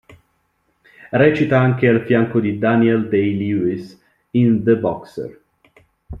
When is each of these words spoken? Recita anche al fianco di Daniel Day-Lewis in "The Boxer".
Recita 1.11 1.59
anche 1.59 1.87
al 1.87 2.01
fianco 2.01 2.39
di 2.39 2.57
Daniel 2.57 3.07
Day-Lewis 3.07 4.03
in 4.31 4.63
"The 4.63 4.75
Boxer". 4.77 5.41